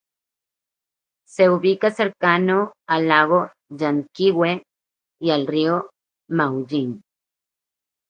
[1.33, 4.63] Se ubica cercano al Lago Llanquihue,
[5.21, 5.91] y al Río
[6.29, 7.03] Maullín.